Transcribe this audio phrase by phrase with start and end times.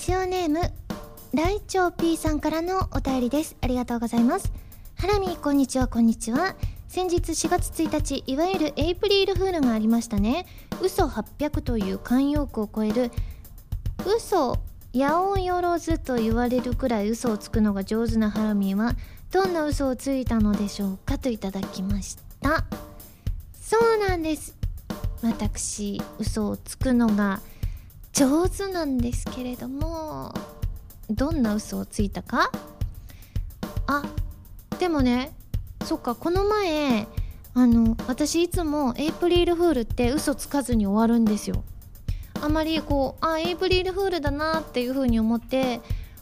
[0.00, 0.60] ジオネーム
[1.34, 3.54] ライチョウ P さんからのお便りです。
[3.60, 4.50] ありがとうございます。
[4.96, 5.88] ハラミこんにちは。
[5.88, 6.56] こんにちは。
[6.88, 10.46] 先日4月1日いわゆるエイプリルフールがありましたね。
[10.80, 13.10] 嘘800という慣用句を超える
[14.06, 14.56] 嘘
[14.94, 18.94] 八百万と言われるくらい嘘をつくのが上手なハラミは
[19.30, 22.64] どんな嘘をついたのでしょうかといただきました。
[23.60, 24.56] そうなんです。
[25.22, 27.42] 私嘘をつくのが
[28.12, 30.34] 上手なんですけれども
[31.08, 32.50] どんな嘘をついたか？
[33.86, 34.02] あ
[34.78, 35.32] でもね
[35.84, 37.06] そっかこの前
[37.54, 41.64] あの私いつもエイプリルフールって嘘つかずに終わるんですよ。
[42.42, 45.80] あまりこうあエイプリルフールだなっていう風に思って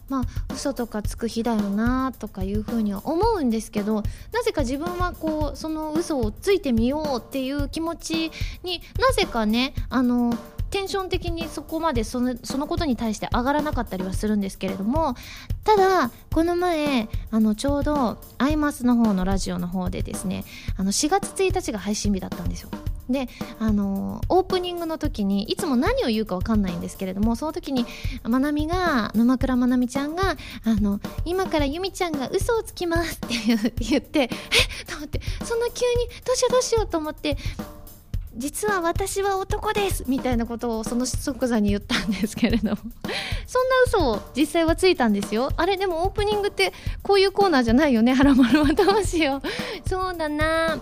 [0.08, 4.02] まあ嘘とかつく日だよなとかいうふうには思うんですけど
[4.32, 8.32] なぜか自分はこうその嘘をついてみようっていう気持ち
[8.64, 10.34] になぜかねあの
[10.70, 15.14] テンション的にそこまでそのそのことに対して上がらなかったりはするんですけれども
[15.64, 20.44] ただこの前あのちょうどアイマスの方のラジオの方でですね
[20.77, 22.70] あの4月1日が配信日だったんですよ
[23.08, 27.86] であのオープニングの時にいつも何を言うか分かんないんですけれどもその時に
[28.22, 33.28] まなみが沼倉まなみちゃんがあの「今からゆみちゃんが嘘をつきます」っ
[33.70, 34.28] て言って「えっ!」
[34.86, 37.39] と思ってそんな急にどうしようどうしようと思って
[38.39, 42.77] 実は私は男ですみたいなことをその即座に言ったんですけれども。
[43.47, 45.50] そんな嘘を実際はついたんですよ。
[45.56, 46.72] あれでもオープニングって
[47.03, 48.14] こういうコーナーじゃないよね。
[48.14, 49.42] ハラマルはどうしよ
[49.84, 50.78] うそうだな。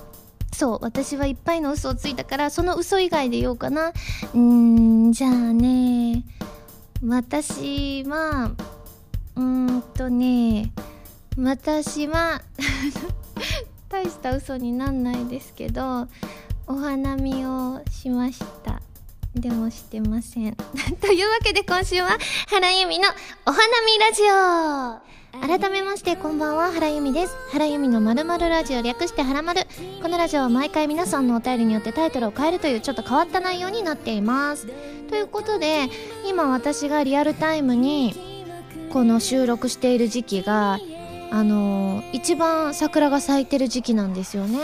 [0.52, 3.92] そう私はいっぱいの嘘をついたからその嘘以外で言おうかな。
[4.34, 6.24] うんじゃあね。
[7.02, 8.50] 私は
[9.34, 10.72] うんとね。
[11.38, 12.42] 私は
[13.88, 16.08] 大した嘘になんないですけど
[16.68, 18.80] お花見をしました。
[19.36, 20.56] でもしてません。
[21.00, 23.04] というわけで今週は原由美の
[23.46, 24.22] お花見ラジ
[25.02, 25.16] オ。
[25.46, 27.36] 改めましてこんばんは原由美です。
[27.52, 29.60] 原由美のまるまるラジオ略して原まる
[30.02, 34.66] このラジオは毎回皆さんのお便りによってタイトルを変えるというちょっと変わった内容になっています。
[35.08, 35.88] ということで
[36.28, 38.44] 今私がリアルタイムに
[38.92, 40.80] この収録している時期が
[41.30, 44.58] あのー、一番桜が咲いてる時期なんですよね。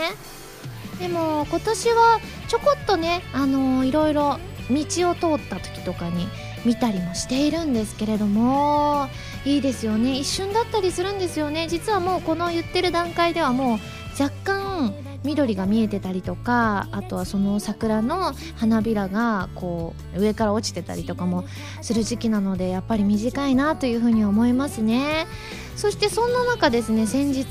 [0.99, 4.39] でも今年はちょこっとねあのー、いろいろ
[4.69, 6.27] 道を通った時とかに
[6.65, 9.07] 見たりもしているんですけれども
[9.45, 10.17] いいですよね。
[10.17, 11.67] 一瞬だったりするんですよね。
[11.67, 14.93] 実はもうこの言ってる段階ではもう若干
[15.23, 21.45] 緑が見えてたりとかあとはその桜の花びらがこう上から落ちてたりとかも
[21.81, 25.27] する時期なのでやっぱり短いなというふうに思いますね。
[25.75, 27.45] そしてそんな中ですね先日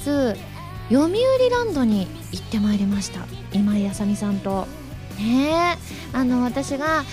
[0.93, 3.21] 読売ランドに行ってまいりました。
[3.55, 4.67] 今井あさみさんと。
[5.19, 5.79] ね
[6.13, 7.05] あの私があの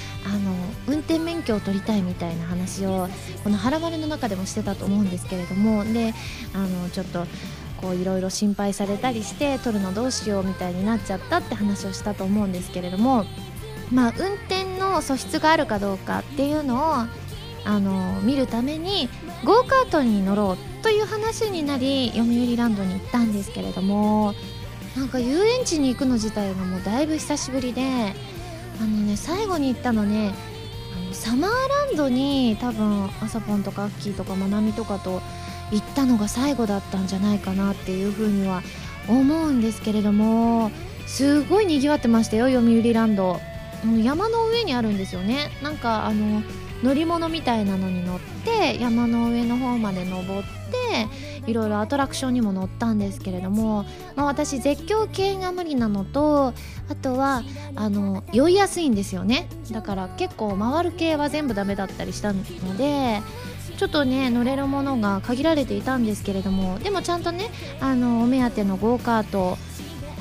[0.88, 3.09] 運転免許を取りたいみたいな話を
[3.44, 5.85] この「はらまる」の中でもしてたと思うんですけれども。
[5.85, 6.13] で
[6.53, 7.25] あのちょっと
[7.81, 13.25] こういろいろ心配されたりして取るのどうしようみたいになっちゃったって話をしたと思うんですけれども。
[13.91, 16.94] まあ運転の素質があるかどうかっていうのを
[17.66, 19.09] あの見るために
[19.44, 24.34] ゴーカートに乗ろうという話になり読売ランドに行ったんですけれども
[24.95, 30.34] なんか遊園地に行くの自体がもうだいぶ久しぶりであのね最後に行ったのね
[30.95, 35.22] あのサマーランドに多分あさぽんとかアッキーとかまなみとかと
[35.72, 38.61] 行ったのが最後だったんじゃないかなっていうふうには
[39.07, 40.72] 思うんですけれども
[41.06, 43.40] すごいにぎわってましたよ読売ランド。
[44.03, 45.50] 山の上にあるんですよね。
[45.63, 46.44] なんかあの
[46.84, 53.85] 乗り物みたいなのに乗って山の上の方まで登っていろいろアトラクションにも乗ったんですけれども、
[54.16, 56.53] まあ、私絶叫系が無理なのと
[56.90, 57.44] あとは
[57.75, 59.50] あの酔いやすいんですよね。
[59.72, 62.44] だから結構回る系は全部ダメだったりしたの
[62.78, 63.22] で
[63.78, 69.57] ちょっとね乗れるものが限られていたんですけれどもでもちゃんとねあのお目当てのゴーカート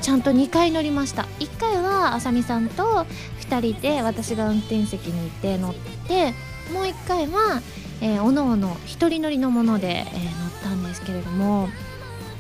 [0.00, 1.22] ちゃんと2回乗りました。
[1.40, 3.06] 1回はあさみさんと
[3.40, 5.74] 2人で私が運転席にいて乗っ
[6.06, 6.34] て
[6.72, 7.62] もう1回は、
[8.00, 11.68] えー、おのおの1人乗りのもので、えー、乗ったんですけれども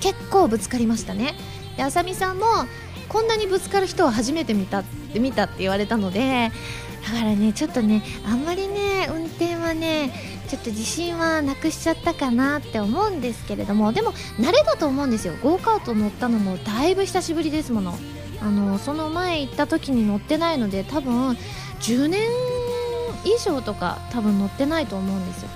[0.00, 1.34] 結構ぶつかりましたね。
[1.76, 2.46] であさみさんも
[3.08, 6.50] こんなにぶつかる人は初めて見たって見たって言われたので
[7.04, 10.12] だからねちょっとねあんまりね運転はね
[10.48, 15.34] ちょっと自信はなくしちゃったかなって思うんですけれどもでも慣れだと思うんですよ。
[15.42, 17.94] ゴーカート乗ったのもだいぶ久しぶりですもの。
[18.40, 21.30] あのその前行った時に乗ってないので多分
[21.80, 22.20] 10年
[23.24, 25.48] 以上とか多分乗ってないと思うんですよ。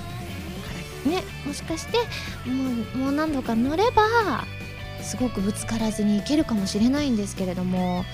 [1.07, 1.99] ねもしかして
[2.49, 4.45] もうもう何度か乗れば
[5.03, 8.05] すごくぶつからずに行けるかもしれないんですけれども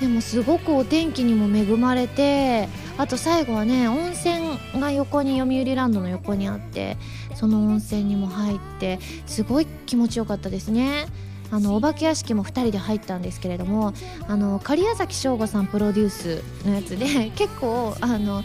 [0.00, 6.96] でもすごくお天気にも恵まれてあと最後はね温泉が横に読売ランドの横にあって
[7.34, 11.06] その温泉にも入ってすごい気持ちよかったですね。
[11.50, 13.94] あのお化け屋敷も2人で入ったんですけれども
[14.28, 18.44] あの狩矢崎省吾さんプロデュースのやつで 結構あの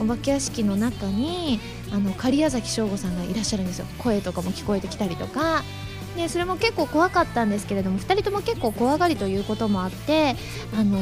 [0.00, 1.60] お化け屋敷の中に
[1.92, 3.86] あの狩矢崎省吾さんがいらっしゃるんですよ。
[3.98, 5.62] 声とかも聞こえてきたりとか。
[6.16, 10.36] でそれも結構怖かったんですけれども2人とも結構怖がりということもあって
[10.72, 11.00] あの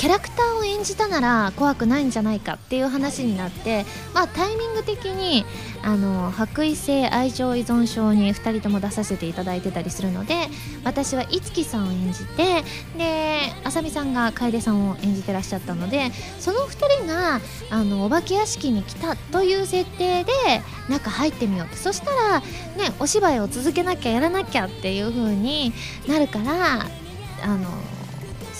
[0.00, 5.44] キャラクターを演じたなら怖くないんじゃないかっていう話になって、まあ、タイミング的に
[5.82, 10.46] あの白衣性愛情依存症に2人とも出させていただいてたりするので
[10.84, 12.62] 私は五木さんを演じて
[12.96, 17.38] であさみさんが楓さんを演じてらっしゃったのでその2人が
[17.68, 20.32] あのお化け屋敷に来たという設定で
[20.88, 21.76] 中入ってみようって。
[21.76, 22.46] そしたら、ね、
[23.00, 25.74] お芝居を続けなきゃやらなきゃっていう風に
[26.08, 26.86] なるから
[27.42, 27.68] あの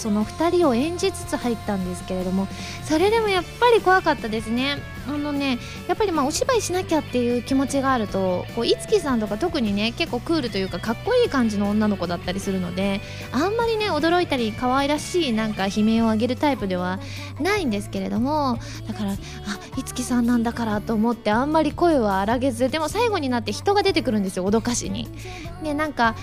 [0.01, 2.49] その2人を演じつつ入ったんですけれども
[2.85, 5.59] それでもやっぱり怖かったですねあのね
[5.89, 13.01] やっぱりまあお芝居しなきゃっていう気持ちがあるとこういつきさんとか特にね結構クールというかかっこいい感じの女の子だったりするので
[13.33, 16.99] あんまりね驚いたり可愛らしいなんか悲鳴を上げるタイプでは
[17.39, 18.59] ないんですけれども
[18.89, 19.17] だからあ
[19.77, 25.09] いつきさんなんだからと思ってあんまり声は荒げずでも最後になって人が出てくるんですよ脅かしに。
[25.63, 26.15] でなんか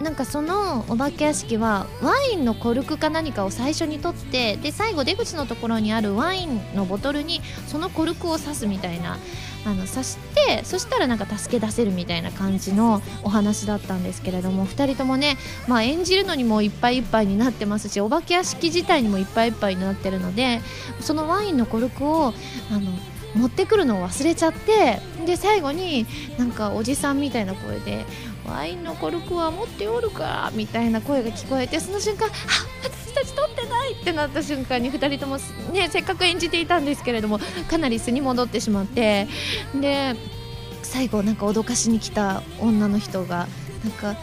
[0.00, 9.18] なんかそのお化け屋敷はワインのコルクか何かを最初に取ってで最後出口のところにあるワインのボトルにそのコルクを刺すみたいな
[9.66, 15.36] あの刺してそしたらなんか助け出せるみたいな感じのお話だったんですけれども2人ともね、
[15.68, 20.60] まあ、演じるのにもいっぱいいっぱいになってますしお化け屋敷自体にもいっぱいいっぱいになってるので
[21.00, 22.34] そのワインのコルクを
[22.70, 22.90] あの
[23.34, 26.06] 持ってくるのを忘れちゃってで最後に
[26.38, 28.04] なんかおじさんみたいな声で
[28.46, 32.30] ワインのコルクは持っておるかみたいな声が聞こえてその瞬間あ
[32.82, 35.38] 私たち取ってないってなった瞬間に2人とも、
[35.72, 37.38] ね、せっかく演じていたんですけれども
[37.68, 39.26] かなり素に戻ってしまって
[39.74, 40.14] で
[40.82, 43.46] 最後なんか脅かしに来た女の人が
[43.82, 44.16] なんか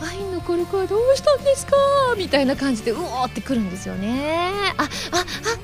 [0.00, 1.72] ワインのコルクはどうしたんですか？
[2.18, 4.52] みたいな感じでうおーってくるんですよね。
[4.76, 4.88] あああ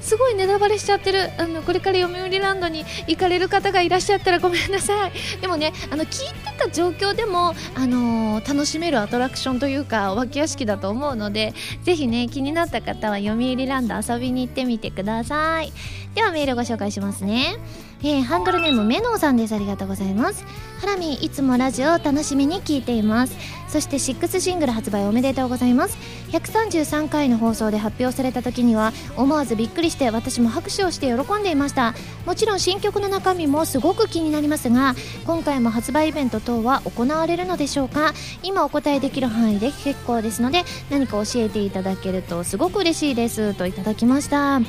[0.01, 1.31] すごいネタバレしちゃってる。
[1.39, 5.13] あのこれから読売ランドに行かれる方がいらっしゃったらごめんなさい。
[5.41, 15.73] でもねあの聞いてた状況でも、あのー、楽しめるアトラクションというかお化け屋敷だと思うのでぜひね気になった方は読売ランド遊びに行ってみてください。
[16.15, 17.57] ではメールご紹介しますね。
[18.05, 19.55] えー、ハンドルネームメノーさんです。
[19.55, 20.45] ありがとうございます。
[20.81, 23.37] ハラミいつもラジオを楽しみに聞いています。
[23.69, 25.97] そして6シングル発売おめでとうございます。
[26.33, 31.95] 133回の放送で発表された時には思わずびっくりして私も拍手をして喜んでいました。
[32.27, 38.15] もちろん新曲の中身もすごく気になりますが今回も発売イベント等は行われるのでしょうか？
[38.43, 43.55] 今お答えできる範囲で結構ですので何か教えていただけるとすごく嬉しいです。
[43.55, 44.61] といただきました。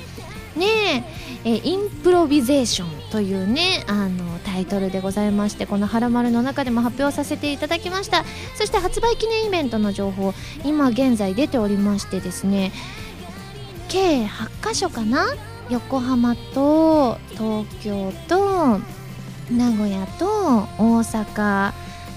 [0.55, 1.05] ね。
[1.45, 8.23] えインプロビゼーションというねあのタイトルでございましてこの「はらまる」の中でも発表させていただきました。
[8.55, 10.33] そして発売記念イベントの情報
[10.63, 12.71] 今現在出ておりましてですね
[13.89, 15.25] 計8カ所かな？
[15.69, 18.79] 横浜と東京と
[19.51, 20.25] 名古屋と
[20.77, 21.73] 大阪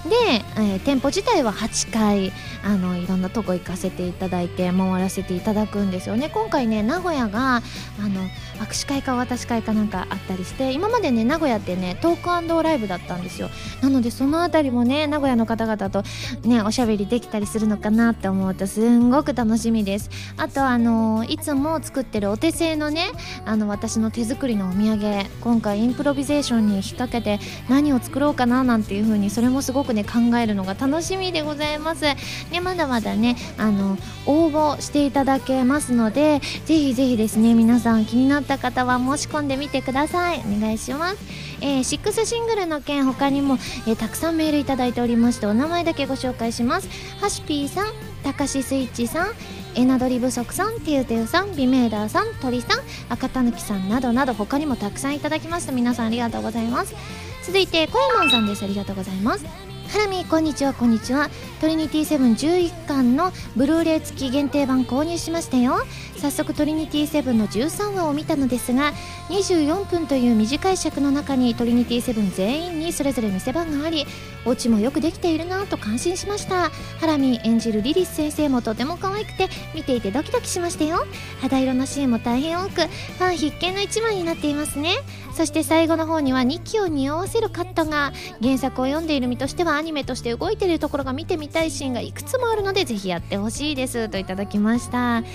[0.09, 0.15] で、
[0.57, 2.33] えー、店舗自体は8回
[2.63, 6.31] あのいろんなとこ行かせていただいて回らせていただくんですよね。
[6.33, 7.63] 今回ね名古屋があ
[8.01, 13.49] の握手会か渡し会かなんかあったりして今までね名古屋ってねトークライブだったんですよ。
[13.83, 16.03] なのでその辺りもね名古屋の方々と
[16.43, 20.11] ねおしゃべりできたりするのかなって思うとすんごく楽しみです。
[20.37, 23.11] あとあのいつも作ってるお手製のね
[23.45, 27.39] あの私の手作りのお土産今回インプロビゼーションに引っ掛けて
[27.69, 32.05] 何を作ろうかななんていう風にそれもすごくね考えるのが楽しみでございます。
[32.51, 40.41] でまだまだねあの応募していただけますのでぜひぜひですね皆さん気になってた方は申し込んでみてください。
[40.41, 41.19] お願いします。
[41.61, 43.55] えー、6シングルの件他にも、
[43.87, 46.89] えー、たくさんメールいただいておりましてお名前だけご紹介します。
[47.21, 49.35] ハシピーさんたかしスイッチさん
[49.77, 56.95] エナドリ不足さん、ティウテウさん、ビメーダーさん、鳥さん、赤たぬきさんなどなど他にもたくさんいただきました皆さんありがとうございます。
[57.43, 58.65] 続いてコヤマンさんです。
[58.65, 59.45] ありがとうございます。
[59.89, 60.73] ハラミこんにちは。
[60.73, 61.31] こんにちは。
[61.61, 65.77] トリニティセブン11巻のブルーレイ付き限定版購入しましたよ。
[66.27, 68.93] 早速トリニティセブンの13話を見たのですが
[69.29, 74.07] 24分という短い尺の中にトリニティセブン全員にそれぞれ見せ場があり
[74.45, 76.71] オチもよくできているなと感心しました。
[77.01, 81.05] ハラミ演じるリリス先生もとても可愛くて見ていてドキドキしましたよ。
[81.41, 84.97] 肌色のシーンも大変多くファン必見の一枚になっていますね。
[85.35, 94.09] そして最後の方には2期を匂わせるカットが原作を読んでいる身としてはアニメとして動いているところが見てみたいシーンがいくつもあるのでぜひやってほしいです。
[94.09, 95.21] といただきました。
[95.23, 95.29] ね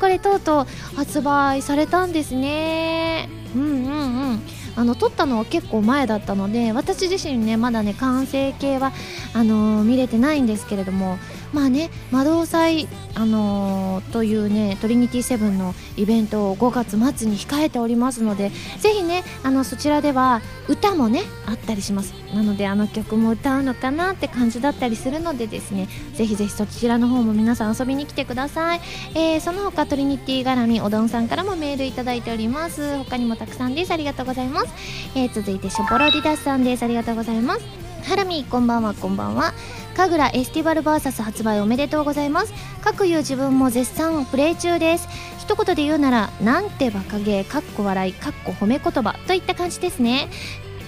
[0.00, 3.28] これ当々と発売されたんですね。
[3.54, 4.42] うんうんうん。
[4.76, 8.92] あの撮ったのは結構前だったので私自身ねまだね完成形は
[9.32, 11.16] あのー、見れてないんですけれども
[11.54, 22.12] まあね魔導祭、あのー、というねトリニティセブンのイベントを5月末に控えておりますのでぜひねあのそちらでは歌もねあったりします。
[22.34, 28.80] なのであの曲も歌うのかなって感じだったりするのでですねぜひぜひそちらの方も皆さん遊びに来てください、
[29.14, 32.98] えー、その他トリニティ絡みおどんさんからもメールいただいております。
[32.98, 33.92] 他にもたくさんです。
[33.92, 34.66] ありがとうございます、
[35.14, 36.82] えー、続いてショポロディダスさんです。
[36.82, 37.84] ありがとうございます。
[38.04, 38.94] ハラミこんばんは。
[38.94, 39.54] こんばんは。
[39.94, 42.52] 神楽エスティバル VS 発売おめでとうございます。
[42.82, 45.08] 各いう自分も絶賛プレイ中です。
[45.38, 50.28] 一言で言うならなんてバカゲーかっこ笑いかっこ褒め言葉といった感じですね。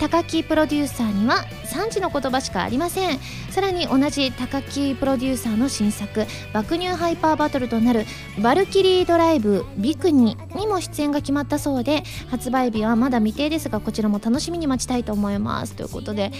[0.01, 3.19] 高木プロデューサーには3時の言葉しかありません。
[3.51, 8.05] さらに同じ高木プロデューサーの新作爆乳ハイパーバトルとなる
[8.43, 15.73] バルキリードライブビクニにも出演が決まったそうで発売日はまだ未定ですがこちらも楽しみに待ちたいと思います。
[15.73, 16.37] ということでね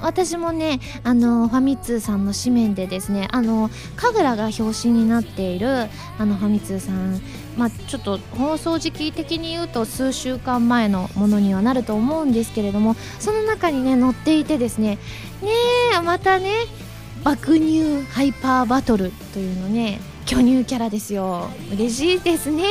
[0.00, 7.20] 私もねあのファミ通さんの紙面でですねあの神楽が表紙になっているあのファミ通さん
[7.56, 14.98] まあ、ちょっと放送時期的に言うと数週間前のものにはなると思うんですけれどもその中にね載っていてですね
[15.42, 15.50] ね
[15.96, 16.52] えまたね
[17.22, 21.50] 爆乳ハイパーバトルというのね巨乳キャラですよ。
[21.70, 22.64] 嬉しいですね。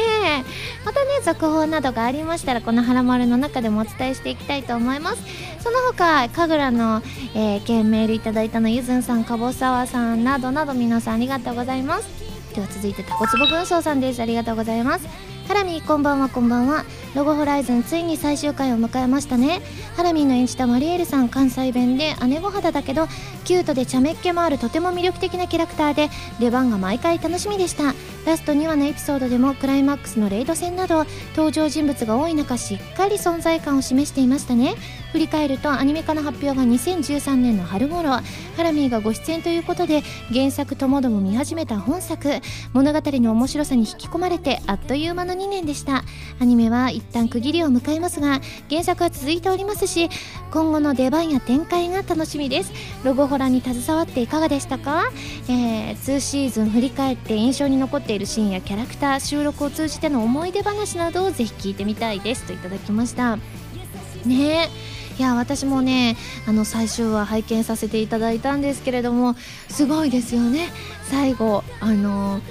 [0.84, 5.22] またね続報などがありましたらこの「はらまる」の中でもお伝えしていきたいと思います。
[5.60, 7.04] その他神楽の、
[7.36, 12.08] えー、件メールいただいたのゆずんさんかぼさわさんなどなど皆さんありがとうございます。
[12.54, 14.22] では続いてタコツボ軍曹さんです。
[14.22, 15.08] ありがとうございます。
[15.48, 16.86] ハラミこんばんはこんばんは。
[17.16, 19.62] ロゴホライズンついに最終回を迎えましたね。
[19.98, 23.08] ハラミーの演じたマリエルさん関西弁で姉御肌だけど
[23.44, 27.96] キュートで茶目っ気もあるとても魅力的なキャラクターで出番が毎回楽しみでした。
[28.26, 31.06] ラスト2話のエピソードでもクライマックスのレイド戦など
[31.36, 34.76] 登場人物が多い中しっかり存在感を示していましたね。
[35.13, 38.24] 振り返るとアニメ化の発表が2013年の春頃ハ
[38.58, 40.01] ラミーがご出演ということで
[40.34, 42.32] 原作ともども見始めた本作
[42.74, 46.03] 物語の面白さに引き込まれてあっという間の2年でした。
[46.39, 48.41] アニメは一旦区切りを迎えますが
[48.72, 50.10] 原作は続いておりますし
[50.51, 52.74] 今後の出番や展開が楽しみです。
[53.03, 55.12] ロゴホラに携わっていかがでしたか、
[55.48, 62.46] えー、2シーズン振り返って印象に残っているシーンやキャラクター収録を通じての思い出話などをぜひ聞いてみたいです。
[62.46, 63.38] といただきました。
[64.25, 65.03] ねえ。
[65.17, 66.17] いや私もね
[66.48, 69.36] あの最終話拝見させていただいたんですけれども
[69.70, 70.70] すごいですよね。
[71.03, 72.41] 最後あの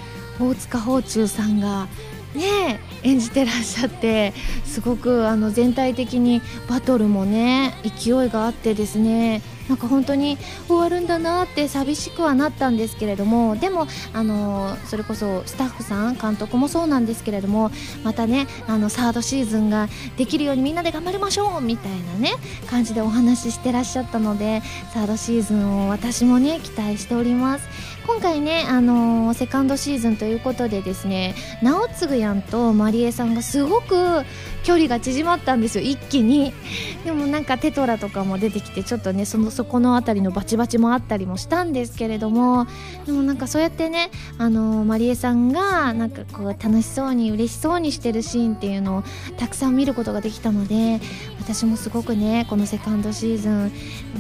[0.41, 1.89] 大塚芳忠さんが
[2.35, 4.33] ね演じてらっしゃって
[4.65, 9.43] すごくあの全体的にバトルもね勢いがあってですね
[9.73, 10.37] なんか本当に
[10.67, 17.71] 終わるんだなって寂しくはなったんですけれどもでもあのそれこそスタッフさん監督もそうなんですけれども
[18.05, 19.89] またねあのサードシーズンが
[20.19, 22.35] できるようにみんなで頑張りましょうみたいなね
[22.69, 24.61] 感じでお話ししてらっしゃったので
[24.93, 27.67] サードシーズンを私もね期待しております。
[28.07, 34.23] 今回ねあのー、セカンドシーズンということでですね直次やんとまりえさんがすごく
[34.65, 36.53] 距離が縮まったんですよ一気に。
[37.05, 42.67] でもなんかテトラとかも出てきてちょっとねそのそこの辺りのバチバチもあったりもしたんですけれども
[43.07, 49.05] でもなんかそうやってねあのまりえさんがなんかこう楽しそうに嬉しそうにしてるシーンっていうのを
[49.37, 51.01] たくさん見ることができたので
[51.41, 53.73] 私もすごくねこのセカンドシーズン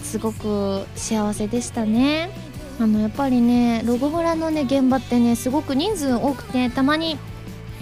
[0.03, 2.52] すごく幸せでしたね。
[2.81, 7.19] あのやっぱりねロゴホラのね現場ってねすごく人数多くてたまに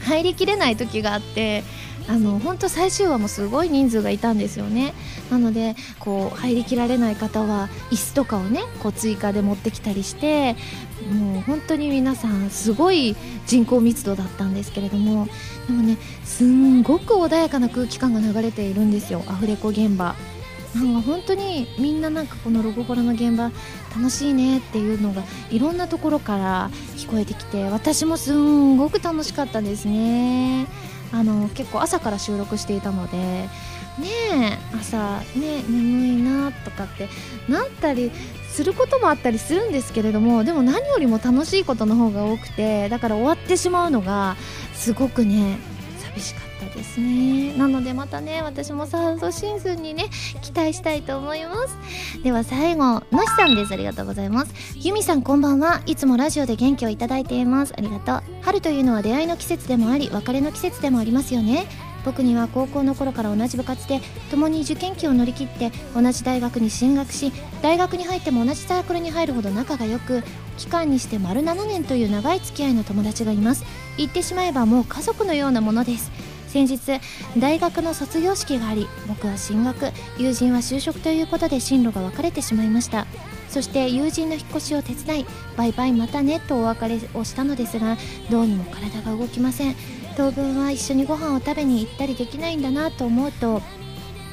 [0.03, 1.63] 入りきれない時があって
[2.09, 4.95] あの本当最終話もすごい人数がいたんですよね。
[5.31, 10.57] なのでこう入りきられない方は椅子とかをねこう追加で持ってきたりして
[11.13, 13.15] もう本当に皆さんすごい
[13.47, 15.29] 人口密度だったんですけれども
[15.69, 20.17] でもねすんごく穏やかな空気感が流れているんですよアフレコ現場。
[20.75, 23.51] なんか本当にみんななんかこのロゴコラの現場
[23.97, 30.67] 楽しいねっていうのがいろんなところから聞こえてきて私もすんごく楽しかったですね。
[31.13, 33.49] あの結構朝から収録していたのでね
[34.81, 37.09] 朝ね眠いなとかって
[37.49, 38.13] なったり
[38.49, 44.37] することもあったりするんですけれどもでも何よりも楽しいことの方が多くてだから終わってしまうのが
[44.73, 45.59] すごくね
[45.99, 46.50] 寂しかった。
[46.81, 47.57] ですね。
[47.57, 50.07] なのでまたね私もサードシーズンにね
[50.41, 51.77] 期待したいと思います。
[52.23, 53.73] では最後のしさんです。
[53.73, 54.55] ありがとうございます。
[54.77, 55.83] ゆみさんこんばんは。
[55.87, 57.75] いつもラジオで元気をいただいています。
[57.77, 58.23] ありがとう。
[58.43, 61.67] 春というのは出会いの季節でもあり別れの季節でもありますよね。
[62.03, 70.23] 僕には高校の頃から同じ部活で共に受験期を乗り切って同じ大学に進学し大学に入っても同じサークルに入るほど仲が良く
[70.57, 73.65] 期間にして丸7年という長い付き合いの友達がいます。
[73.99, 76.11] 言ってしまえばもう家族のようなものです。
[76.51, 76.79] 先日
[77.39, 83.07] 大学の卒業式があり僕は進学友人は就職ということで進路が分かれてしまいました。
[83.49, 85.27] そして友人の引っ越しを手伝い
[85.57, 87.97] バイバイまたねとお別れをしたのですが
[88.31, 89.77] どうにも体が動きません。
[90.17, 93.63] 当分は一緒にご飯を食べに行ったりできないんだなと思うと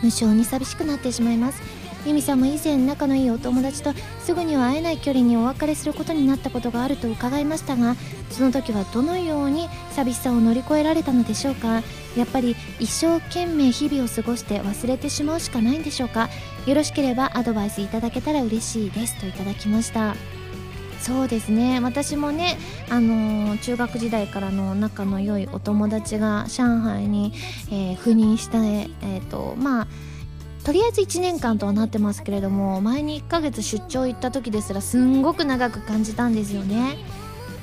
[0.01, 1.61] 無性に寂しくなってしまいます。
[2.05, 7.95] 由美さんも以前仲のいいお友達とすぐには会えない距離にお別れすることになったことがあると伺いましたが
[8.29, 11.81] その時はどのように寂しさを乗り越えられたのでしょうか。
[12.17, 16.29] やっぱり一生懸命日々を過ごして忘れてしまうしかないんでしょうか。
[16.65, 20.15] よろしければアドバイスいただけたら嬉しいですといただきました。
[20.99, 21.79] そうですね。
[21.79, 22.57] 私もね、
[22.89, 27.33] あのー、中学時代からの仲の良いお友達が上海に、
[27.69, 29.87] えー、赴任した、えーとまあ
[30.67, 36.97] とりあえず1年間とはなってますけれども前に1ヶ月出張行った時ですらすんごく長く感じたんですよね。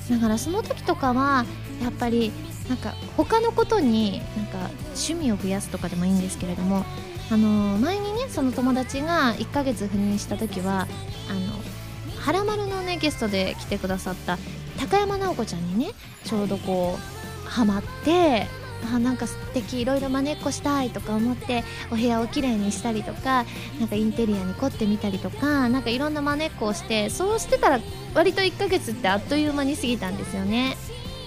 [0.08, 1.44] だからその時とかは
[1.82, 2.32] やっぱり
[2.68, 6.84] なんか他のことになんか趣味を増やすとかでもいいんですけれども
[7.30, 10.86] あの前にねその友達が1ヶ月赴任した時は
[11.30, 14.38] あのはらまるのねゲストで来てくださった
[14.78, 15.92] 高山直子ちゃんにね
[16.24, 18.46] ちょうどこうハマって
[18.92, 23.44] あなんか素敵いろいろまねっこしたいとか思ってお部屋をきれいにしたりとか
[23.78, 27.80] なんかインテリアに凝ってみたりとかなんかいろんなまねっこをしてそうしてたら
[28.14, 30.76] 割と1ヶ月ってあっという間に過ぎたんですよね。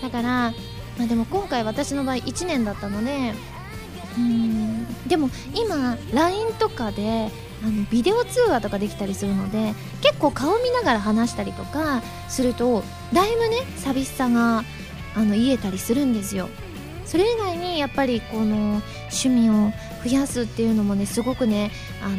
[0.02, 0.54] だから、
[0.98, 3.34] まあ、でも今回私の場合1年だったので
[4.18, 7.30] うんでも今 LINE とかで
[7.64, 14.64] あのビデオ通話とかできたりするので結構顔見ながら話したりとかするとだいぶね寂しさが
[15.16, 16.50] あの癒えたりするんですよ。
[17.06, 19.72] それ以外にやっぱりこの趣味を
[20.04, 21.72] 増やすっていうのもねすごくね
[22.04, 22.16] あの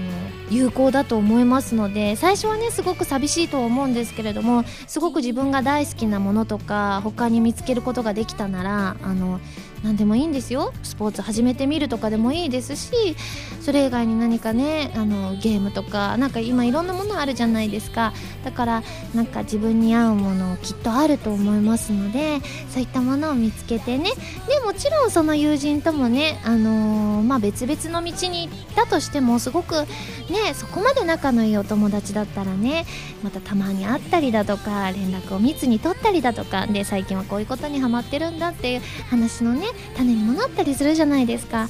[0.51, 9.41] 有効だと思いますので最初はねすごく寂しいと思うんですけれどもすごく自分が大好きなものとか他に見つけることができたならあの
[9.83, 10.73] 何でもいいんですよ。
[10.83, 13.17] スポーツ始めてみるとかでもいいですし
[13.61, 18.13] それ以外に何かねあのゲームとかなんか今いろんなものあるじゃないですか。
[18.45, 18.83] だから
[19.15, 24.11] なんか自分に合うものきっとあると思いますのでそういったものを見つけてね。
[24.49, 32.87] でもちろんその友人ともね、あのー、まあ、別々の道に行ったとしてもすごくねそこまで仲のいいお友達だったらね
[33.23, 41.69] またたまに会ったりだとか連絡を密に取ったりだとかで最近はこういうことにハマってるんだっていう話のね種にもなったりするじゃないですか。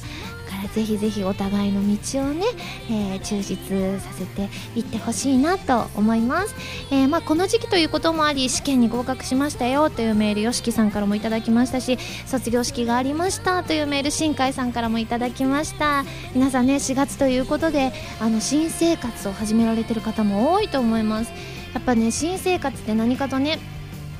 [0.49, 2.43] だからぜひぜひお互いの道をね、
[2.89, 6.55] えー、忠実させていってほしいなと思います、
[6.89, 16.03] えー、まあ、この時期ということもあり試験に合格しましたよというメール YOSHIKI さんからもいただきましたし卒業式がありましたというメール新海さんからもいただきました。
[16.33, 21.31] 皆さんね4月ということであの新生活を始められてる方も多いと思います。
[21.75, 23.59] やっぱね新生活って何かとね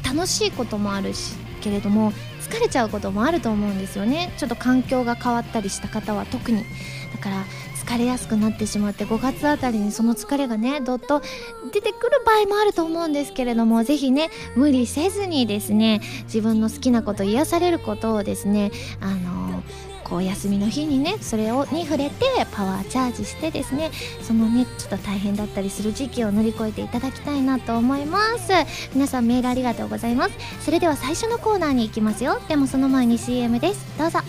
[0.05, 4.33] 楽しいこともあるしけれども疲れちゃうこともあると思うんですよね。
[4.37, 6.63] ちょっと環境が変わったりした方は特に。
[7.13, 7.45] だから
[7.89, 11.21] 疲れやすくなってしまって5月あたりにその疲れがねどっと
[11.73, 19.63] 出てくる場合もあると思うんですけれども是非ね無理せずにですね自分の好きなこと癒されることをですねあの
[20.09, 23.91] こう休みの日にねそれをに触れてパワーチャージしてですね
[24.21, 28.51] そのねちょっと大変だったりする時期を乗り越えていただきたいなと思います。
[28.93, 30.33] 皆さんメールありがとうございます。
[30.65, 32.39] それでは最初のコーナーに行きますよ。
[32.47, 33.85] でもその前に CM です。
[33.97, 34.19] どうぞ。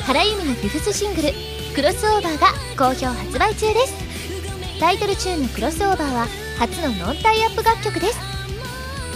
[0.00, 1.30] 原由美のフィフスシングル
[1.74, 3.94] 「クロスオーバー」が好評発売中です。
[4.80, 6.26] タイトルチューンの「クロスオーバー」は
[6.58, 8.18] 初のノンタイアップ楽曲です。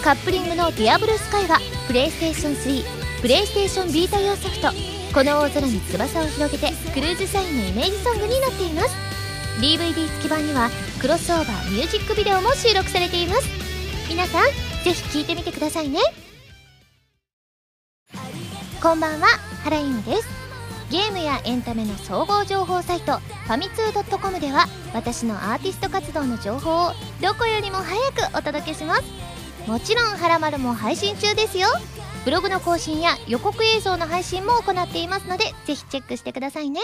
[0.02, 4.68] カップリングの「ディアブルスカイはプレイステーション3プレイステーションビータ用ソフト
[5.12, 8.94] 「この大空に翼を広げて」クルーズサインのイメージソングになっています。
[9.60, 13.48] DVD 付き版にはクロスオーバーミュージックビデオも収録されています。
[14.08, 14.44] 皆さん
[14.84, 15.98] ぜひ聴いてみてくださいね。
[18.80, 19.26] こんばんは
[19.64, 20.28] 原由美です。
[20.88, 27.96] ゲームやエンタメの総合情報サイトファミツー .com では私のアーティスト活動の情報をどこよりも早
[28.30, 29.02] くお届けします。
[29.66, 31.66] もちろん「はらまる」も配信中ですよ。
[32.24, 36.80] ブログの更新や予告映像の配信も行っていますのでぜひチェックしてくださいね。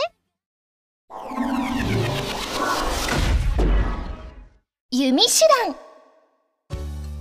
[4.90, 5.31] 弓手
[5.66, 5.84] 段。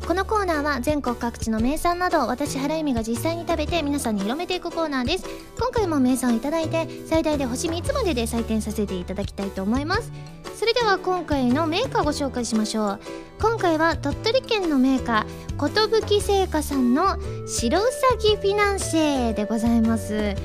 [0.06, 5.26] このコーナーは全国各地の名産など私原由美が実際に食べて皆さんに広めていくコーナーです。
[5.58, 10.12] 今回も名産をいただいて最大で星3つまでで採点させていただきたいと思います。
[10.60, 13.00] それでは今回のメーカーご紹介しましょう。
[13.42, 20.36] 今回は鳥取県のメーカー寿製菓さんの白うさぎフィナンシェでございます。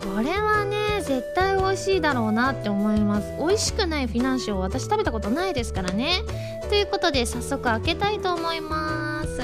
[0.00, 3.32] これはね絶対美味しいだろうなって思います。
[3.38, 6.22] 美味しくないフィナンシェを私食べたことないですからね。
[6.68, 9.28] ということで早速開けたいと思います。
[9.28, 9.34] う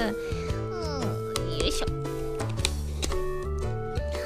[1.51, 1.87] んよいしょ。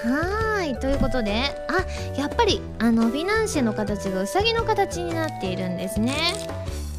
[0.08, 0.78] はい。
[0.80, 1.32] ということで
[1.68, 6.14] あやっぱりあのフィナンシェの形がうさぎの形になっているんですね。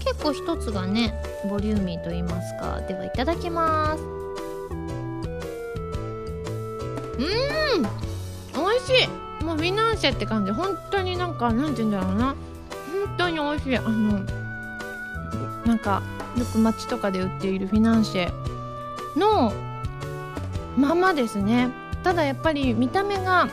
[0.03, 1.13] 結構一つがね
[1.49, 2.81] ボリューミーと言いますか。
[2.87, 4.03] ではいただきます。
[7.17, 7.23] う
[7.81, 8.06] ん！
[8.87, 9.03] し
[9.41, 9.43] い。
[9.43, 10.51] もうフィナンシェって感じ。
[10.51, 12.35] 本当になんかなんて言うんだろうな。
[13.07, 13.77] 本当に美味しい。
[13.77, 14.21] あの
[15.65, 16.01] なんか
[16.37, 18.31] よく街とかで売っているフィナンシェ
[19.17, 19.53] の
[20.77, 21.69] ままですね。
[22.03, 23.49] ただやっぱり見た目が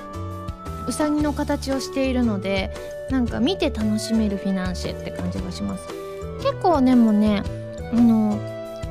[0.86, 2.72] うさぎの形をしているので
[3.10, 5.88] なんか見て楽しめるフィナンシェって感じがします。
[6.42, 7.42] 結構でもね
[7.92, 8.38] あの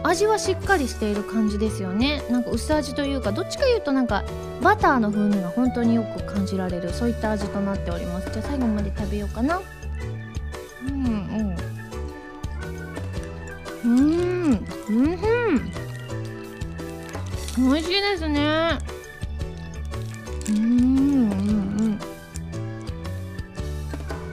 [0.03, 2.21] 味はしっかりしている感じですよね。
[2.29, 4.23] なんか薄味というかどっちかいうとなんか
[4.61, 8.29] バターの風味が本当によく感じられるそういった味となっております。
[8.31, 9.61] じゃあ最後まで食べようかな。
[10.87, 11.55] うんうん。
[13.85, 14.49] うん。
[14.49, 14.61] うん。
[17.71, 18.77] 美味しいですね。
[20.49, 21.99] うんうん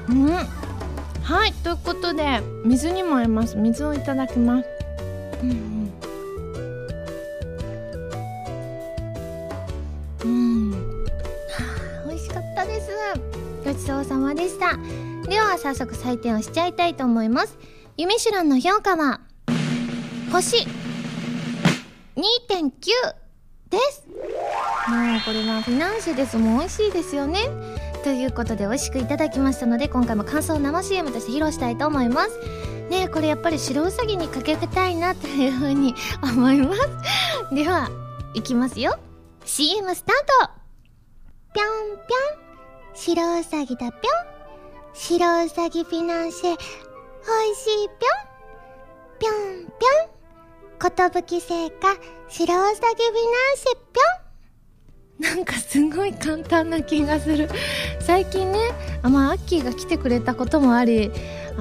[0.09, 0.26] うん。
[0.26, 0.33] うん。
[1.22, 1.52] はい。
[1.62, 3.56] ということで水にも合います。
[3.56, 4.80] 水をいただきます。
[5.42, 5.92] うんうん。
[10.24, 10.76] うんは
[12.05, 12.88] あ美味しかったです。
[13.64, 14.76] ごちそうさまでした。
[15.29, 17.57] では早速採点をしちゃいたいと思います。
[17.96, 19.20] ユミシュランの評価は
[20.33, 20.66] 星
[22.16, 22.70] 2.9
[23.70, 24.07] です。
[24.09, 26.37] もうこれはフィナンシェです。
[26.37, 27.40] もう美味しいですよね。
[28.03, 32.31] ということで美味しくいただきましたので今回も感想を生 CM として披露したいと思います。
[32.90, 36.81] ねこれやっぱり白うさぎにかけたいなというふうに 思います。
[37.55, 37.88] では
[38.35, 38.98] いきますよ。
[39.44, 40.50] CM スタート。
[41.55, 42.50] ぴょんぴょん。
[42.94, 43.92] 白うさぎだぴょん。
[44.92, 46.50] 白うさぎフィナンシェ。
[46.50, 46.57] おい
[47.55, 48.31] しいぴょん。
[49.18, 51.22] ぴょんぴょん。
[51.26, 51.96] 寿製菓
[52.29, 55.37] 白うさぎフィナンシェぴょん。
[55.37, 57.48] なんかすごい簡単な気がする。
[58.00, 58.59] 最近ね
[59.03, 61.11] あまあアッキーが来てくれたこともあり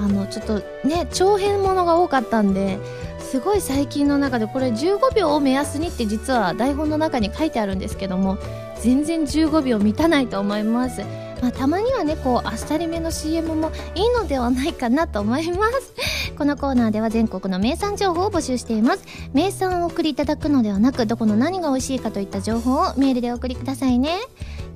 [0.00, 2.78] あのちょっとね長編ものが多かったんで
[3.18, 8.38] すごい最近の中でこれ15秒を目安にって実は台本の中に書いてあるんですけども
[8.80, 11.02] 全然15秒満たないと思います。
[11.42, 15.92] まあ、たまにはねこうあっさりめの CM もいいのではないかなと思います。
[16.36, 19.04] このコーナーでは全国の名産情報を募集しています。
[19.32, 24.18] 名産をお送りいただくのではなくどこの何が美味しいかといった情報をメールでお送りくださいね。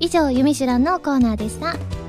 [0.01, 2.04] 以上「ゆみしゅらん」のコーナーでした。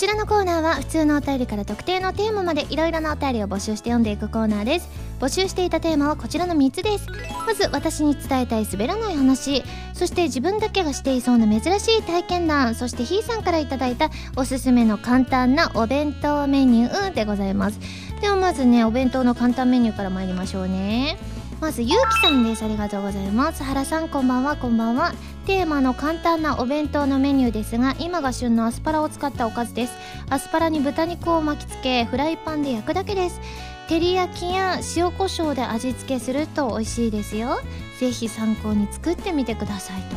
[0.00, 4.88] ちらのコーナーは普通のお便りから特定のテーマまでいろいろなお便りを募集して読んでいくコーナーです。
[5.20, 7.06] 募集していたテーマはこちらの3つです。
[7.46, 9.62] まず私に伝えたい滑らない話。
[9.92, 12.74] そして自分だけがしていそうな珍しい体験談。
[12.74, 17.78] そしてひーさんからいただいたおすすめの簡単なお弁当メニューでございます。
[18.22, 21.18] ではまずねお弁当の簡単メニューから参りましょうね。
[21.60, 23.62] まずゆうきさんですありがとうございます。
[23.62, 24.56] 原さんこんばんは。
[24.56, 25.12] こんばんは。
[25.46, 29.94] テーマの簡単なお弁当のメニューですが今が旬のアスパラを使ったおかずです。
[30.28, 33.40] アスパラに豚肉を巻きつけフライパンで焼くだけです。
[33.88, 37.60] 照り焼きや塩コショウで味付けすると美味しいですよ。
[37.98, 40.16] ぜひ参考に作ってみてくださいと。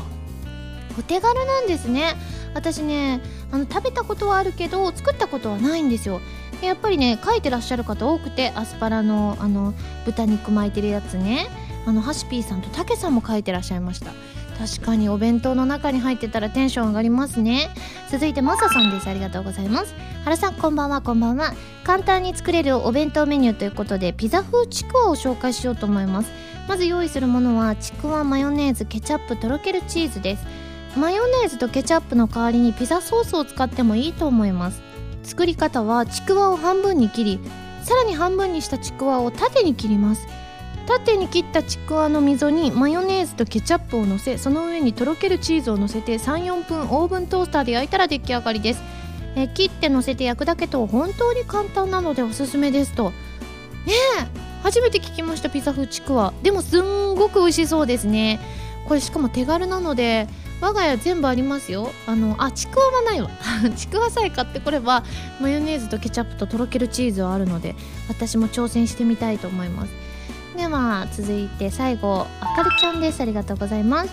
[0.99, 2.15] お手軽なんですね。
[2.53, 3.19] 私ね
[3.51, 6.21] あの食べたことはあるけど作ったことはないんですよ。
[6.61, 9.73] やっぱりね書いてらっしゃる方多くてアスパラのあの
[10.05, 11.47] 豚肉巻いてるやつね。
[11.85, 14.11] あのハシピーさんとたけさんも書いてらっしゃいました。
[14.57, 17.69] 確かにお弁当の中に入ってたらテンション上がりますね。
[18.09, 19.07] 続いてマサさんです。
[19.09, 19.93] ありがとうございます。
[20.23, 21.53] 原さんこんばんはこんばんは。
[21.83, 26.31] 簡単に作れるお弁当メニューということでピザ風ちくわを紹介しようと思います。
[26.67, 30.45] まず用意するものはちくわマヨネーズケチャップとろけるチーズです。
[30.97, 34.81] マヨネーズとケチャップの代わりにピザソースを使ってもいいと思います。
[35.23, 37.39] 作り方はちくわを半分に切り
[37.81, 40.27] さらに半分にしたちくわを縦に切ります。
[40.87, 48.81] 縦に切ったちくわの溝にマヨネーズとケチャップをのせその上にとろけるチーズをのせて34分オーブントースターで焼いたら出来上がりです。
[49.35, 53.11] え切ってのせて焼くだけと本当に簡単なのでおすすめですと。
[53.85, 54.27] ねえ
[54.61, 56.33] 初めて聞きましたピザ風ちくわ。
[56.43, 58.39] でもすんごく美味しそうですね。
[58.87, 60.27] これしかも手軽なので
[60.61, 61.91] 我が家全部ありますよ。
[62.07, 63.29] あのあちくわはないわ。
[63.75, 65.03] ちくわさえ買ってこれば
[65.41, 67.75] マヨネーズとケチャップととろけるチーズはあるので
[68.07, 70.02] 私も挑戦してみたいと思います。
[70.53, 73.21] では続いて最後あかるちゃんです。
[73.21, 74.11] ありがとうございます。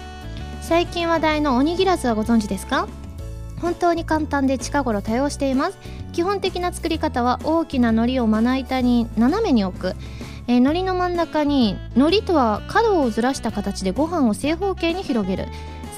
[0.63, 2.89] 最近話題のおにぎらずはご存知ですか？
[3.61, 5.79] 本当に簡単で近頃多用しています。
[6.13, 9.95] 基本的な作り方は大きな海苔をまな板に斜めに置く。
[10.47, 15.47] えー、海苔の真ん中に海苔とは角をずらした形でご飯を正方形に広げる。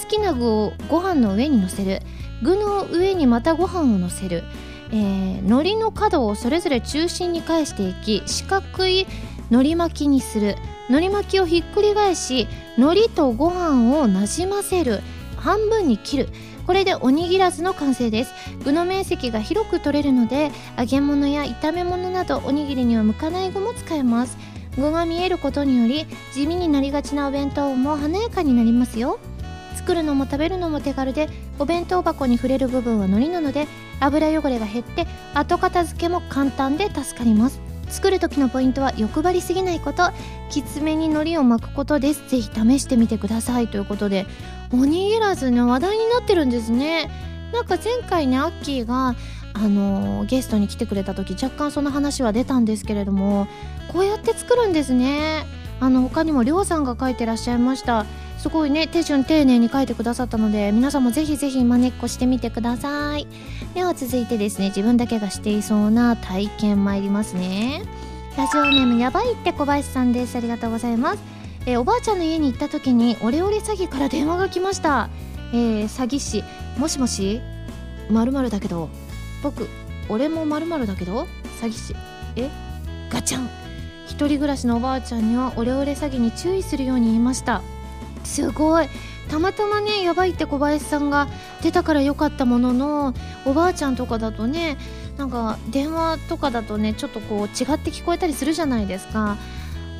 [0.02, 2.00] 好きな具をご飯の上にのせる。
[2.42, 4.42] 具の上にまたご飯をのせる、
[4.90, 9.06] えー、海苔の角をそれぞれ中心に返していき四角い
[9.52, 10.56] 海苔巻きにする。
[10.88, 15.02] 海苔巻きをひっくり返し海苔とご飯をなじませる。
[15.36, 16.28] 半分に切る。
[16.66, 18.32] これでおにぎらずの完成です。
[18.64, 24.38] 具の面積が広く取れるので揚げ物や炒め物などおにぎりには向かない具も使えます。
[24.74, 29.18] 具が見えることにより地味になりがちなお弁当も華やかになりますよ。
[29.76, 33.66] 作るのも食べるのも手軽でお弁当箱に触れる部分は海苔なので
[34.00, 37.60] 油汚れが減って後片付けも簡単で助かります。
[37.92, 40.10] 作る時のポイントは欲張りすぎないこと。
[40.50, 42.28] きつめに海苔を巻くことです。
[42.28, 44.26] ぜひ試してみてくださいということで。
[44.72, 47.10] おにぎらずね話題になってるんですね。
[47.52, 49.14] なんか前回ねアッキーが
[49.54, 53.46] あのー、ゲストに来てくれた時若干その話は出たんですけれども
[53.88, 55.44] こうやって作るんですね。
[55.82, 58.06] あの他にもりょうさんが書いてらっしゃいました。
[58.38, 63.26] すごいね手順丁寧に書いてくださったので皆さんもぜひぜひまねっこしてみてください。
[63.74, 67.82] では続いてですね自分だけがしていそうな体験参りますね。
[68.36, 70.36] ラジオネームやばいって小林さんです。
[70.36, 71.22] ありがとうございます。
[71.66, 75.10] え、おばあちゃんの家に行った時にオレオレ詐欺から電話が来ました、
[75.52, 76.44] えー、詐欺師。
[76.78, 77.40] もしもし？
[78.08, 78.88] まるだけど。
[79.42, 79.68] 僕
[80.08, 81.26] 俺もまるだけど？
[81.60, 81.96] 詐欺師。
[82.36, 82.48] え？
[83.10, 83.61] ガチャン。
[84.12, 87.62] 一人暮らしのおばあちゃんにはオレオレ詐欺に注意するように言いました。
[88.24, 88.86] すごい。
[89.30, 91.28] たまたまねやばいって小林さんが
[91.62, 93.14] 出たからよかったものの
[93.46, 94.76] おばあちゃんとかだとね
[95.16, 99.38] なんか電話とかだとねちょっとこう違って聞こえたりするじゃないですか。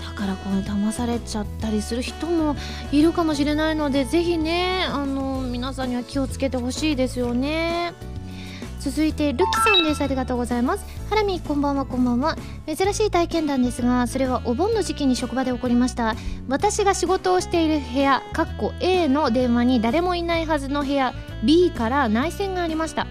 [0.07, 2.55] だからこの騙されちゃったりする人も
[2.92, 7.94] いるかもしれないのでぜひねあの皆さんには気をつけてほしいですよね。
[8.83, 10.03] 続いてルキさんです。
[10.03, 10.85] ありがとうございます。
[11.09, 12.37] ハラミこんばんはこんばんは。
[12.66, 16.16] 珍しい体験談ですがそれはお盆の時期に職場で起こりました。
[16.49, 21.14] 私が仕事をしている部屋かっこ A の電話に誰もいないはずの部屋
[21.45, 23.07] B から内線がありました。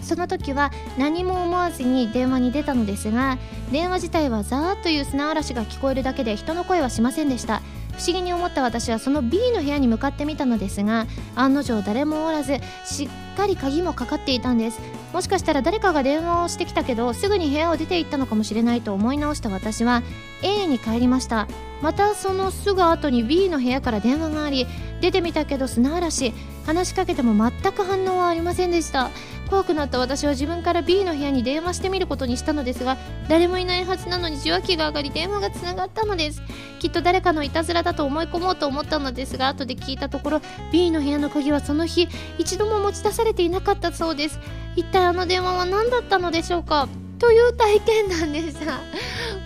[0.00, 3.36] その時は何も思わずに電話に出たのですが
[3.70, 7.60] 電話自体はザーッという砂嵐が聞こえるだけで人の声はしませんでした。
[7.92, 14.80] 不思議に思った私はその B の部屋に向かってみたのですが案の定誰もおらずしっかり鍵もかかっていたんです。
[15.12, 20.02] もしかしたら誰かが電話をしてきたけどすぐに部屋を出て行ったのかもしれないと思い直した私は
[20.42, 21.46] A に帰りました。
[21.82, 24.66] またそのすぐ後に B の部屋から電話があり
[25.00, 26.32] 出てみたけど砂嵐。
[26.64, 29.10] 話しかけても全く反応はありませんでした。
[29.52, 32.96] 怖くなった私は自分から B の部屋に電話してみることにしたのですが
[33.28, 36.40] 誰もいないはずなのに受話器が上がり電話がつながったのです。
[36.80, 40.40] きっと誰かのいたずらだと思い込もうと思ったのですが後で聞いたところ
[40.72, 44.40] B の部屋の鍵はその日一度も持ち出されていなかったそうです。
[44.74, 46.88] 一体あの電話は何だったのでしょうか？
[47.18, 48.80] という体験談でした。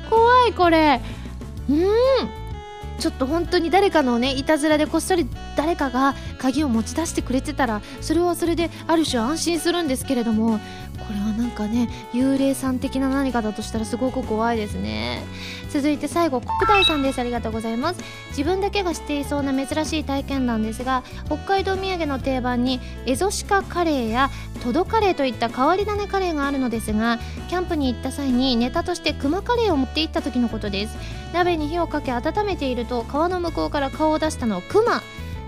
[0.09, 1.01] 怖いこれ。
[1.69, 2.46] うん。
[2.99, 10.61] ちょっと本当に誰かのねいたずらでこっそり誰かが鍵を持ち出してくれてたらそれはそれである種安心するんですけれども
[11.07, 15.23] これはなんかね幽霊さん的な何かだとしたらすごく怖いですね。
[15.71, 17.21] 続いて最後国大さんです。
[17.21, 18.01] ありがとうございます。
[18.31, 24.31] 自分だけがしていそうな珍しい体験なんですが北海道土産の定番にエゾシカカレーや
[24.63, 30.97] トドカレーといった変わり種カレーがあるのですがキャンプに行った際にネタとしてクマカレーを持って行った時のことです。
[31.33, 35.03] 鍋に火をかけ温めていると川の向こうから顔を出したのはクマ。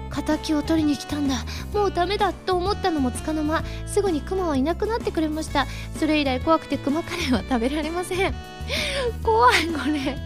[0.09, 1.37] 敵を取りに来たんだ。
[1.73, 5.67] もうダメだと思ったのもつかの間すぐにクマはいなくなってくれました。
[5.99, 8.35] それ以来怖くてクマカレーは食べられません。
[9.23, 10.19] 怖いこれ。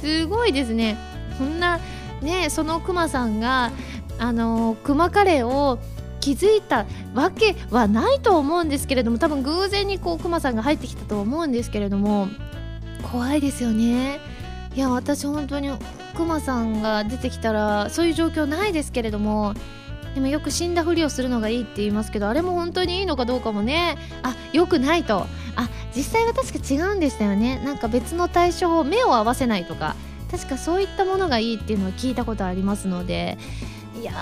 [0.00, 0.96] すごいですね。
[1.38, 1.78] そんな
[2.20, 3.72] ねそのクマさんが
[4.18, 5.78] あのクマカレーを
[6.20, 12.28] 気づいたわけはないと思うんですけれども多分偶然にこうクマさんが入ってきたと思うんですけれども
[13.10, 14.20] 怖いですよね。
[14.74, 15.70] いや私本当に
[16.12, 19.54] クマさんが出てきたらそういう状況ないですけれども
[20.14, 23.96] でもよく死んだふりをするのがいいって言いますけどあれも本当にいいのかどうかもね。
[24.22, 25.26] あよくないと。
[25.56, 27.60] あ実際は確か違うんでしたよね。
[27.64, 29.96] なんか別の対処法目を合わせないとか。
[30.30, 33.38] 確かそういったものがいいっていうのは聞いたことありますので。
[34.04, 34.12] や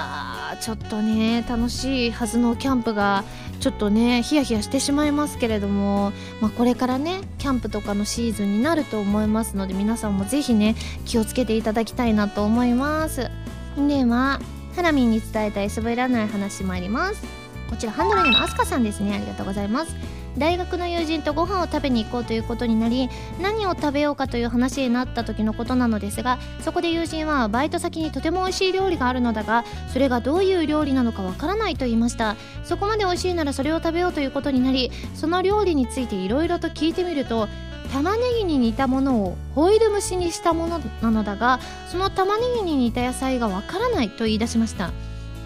[0.55, 3.25] ーちょっとね楽しいはずのキャンプが
[3.61, 13.31] ちょっとねヒヤヒヤしてしまいますけれども、まあ、これからねキャンプとかのシーズンになると思いますので皆さんもぜひね気をつけていただきたいなと思います。
[13.77, 14.41] では
[14.75, 17.23] ハラミンに伝えたい滑らない話もあります。
[17.69, 19.15] こちらハンドルネームあすかさんですね。
[19.15, 19.95] ありがとうございます。
[20.41, 23.11] 大学の友人とご飯を食べに行こうということになり
[23.43, 32.37] 何を食べようかという話になった時のことなのですがそこで友人はバイト先にとても美味しい料理があるのだがそれがどういう料理なのかわからないと言いました。
[32.65, 37.49] そこまで美味しいならそれを食べようということになりその料理についていろいろと聞いてみると
[37.93, 44.91] 玉ねぎに似たものをホイル蒸しにしたものなのだがその玉ねぎに似た野菜がわからないと言い出しました。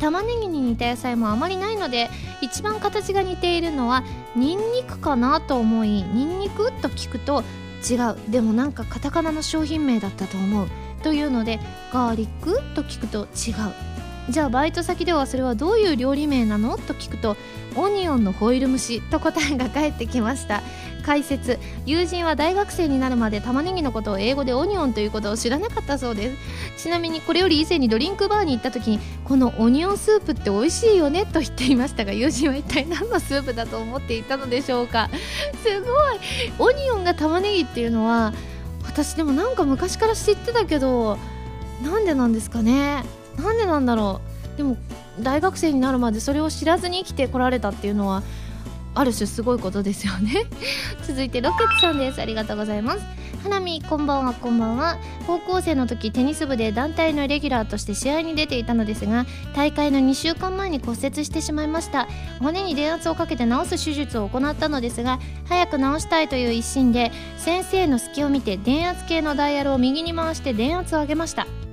[0.01, 2.11] 玉ねぎに似た野菜もあまりないので
[2.43, 4.03] 一番形が似ているのは
[4.37, 7.43] ニンニクかなと思いニンニクと聞くと
[7.89, 8.31] 違う。
[8.31, 10.69] でもなんかカタカナの商品名だったと思う。
[11.03, 11.61] というので
[11.93, 13.73] ガーリックと聞くと違う。
[14.31, 16.79] じゃあバイト先ではそれはどういう料理名なの？
[16.79, 17.37] と聞くと
[17.77, 20.63] オニオンのホイル蒸しと答えが返ってきました。
[21.05, 26.35] 解説友人は大学生になるまで玉ねぎのことを英語でオニオンということを知らなかったそうで
[26.77, 26.85] す。
[26.85, 35.11] ちなみにこれより以前にドリンクバーに行った時にこのオニオンスープって美味しいよねと言っていましたが友人は一体何のスープだと思っていたのでしょうか。
[35.63, 36.19] すごい。
[36.59, 38.33] オニオンが玉ねぎっていうのは
[38.85, 41.19] 私でもなんか昔から知ってたけど
[41.83, 43.05] なんでなんですかね。
[43.37, 44.23] なんでなんだろ
[44.55, 44.57] う。
[44.57, 44.79] でも
[45.21, 48.23] 大学生になるまでそれを知らずに生きてこられたっていうのは
[48.95, 50.47] ある種すごいことですよね。
[51.07, 52.21] 続いてロケッツさんです。
[52.21, 53.01] ありがとうございます。
[53.43, 54.99] 花見こんばんはこんばんは。
[55.27, 62.09] 高校生の時テニス部で団体のレギュラーとして試合に出ていたのですが大会の2週間前に骨折してしまいました。
[62.39, 71.64] 骨に電圧をかけて治す手術を行ったのですが早く治したいという一心で先生の隙を見て電圧計のダイヤルを右に回して電圧を上げました。